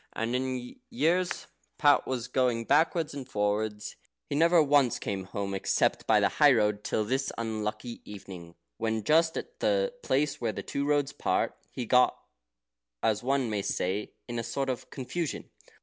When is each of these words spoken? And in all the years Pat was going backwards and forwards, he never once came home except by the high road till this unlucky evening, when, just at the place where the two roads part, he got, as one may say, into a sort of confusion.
And 0.13 0.35
in 0.35 0.41
all 0.41 0.49
the 0.57 0.79
years 0.89 1.45
Pat 1.77 2.07
was 2.07 2.27
going 2.27 2.65
backwards 2.65 3.13
and 3.13 3.29
forwards, 3.29 3.97
he 4.25 4.33
never 4.35 4.63
once 4.63 4.97
came 4.97 5.25
home 5.25 5.53
except 5.53 6.07
by 6.07 6.19
the 6.19 6.27
high 6.41 6.53
road 6.53 6.83
till 6.83 7.05
this 7.05 7.31
unlucky 7.37 8.01
evening, 8.03 8.55
when, 8.77 9.03
just 9.03 9.37
at 9.37 9.59
the 9.59 9.93
place 10.01 10.41
where 10.41 10.53
the 10.53 10.63
two 10.63 10.85
roads 10.87 11.13
part, 11.13 11.53
he 11.71 11.85
got, 11.85 12.17
as 13.03 13.21
one 13.21 13.47
may 13.47 13.61
say, 13.61 14.13
into 14.27 14.39
a 14.39 14.43
sort 14.43 14.69
of 14.71 14.89
confusion. 14.89 15.51